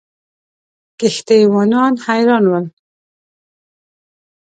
[0.99, 2.65] کښتۍ وانان حیران ول.